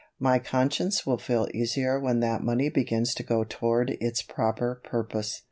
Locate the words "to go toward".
3.13-3.91